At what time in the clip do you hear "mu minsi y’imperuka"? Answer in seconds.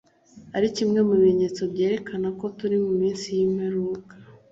2.85-4.13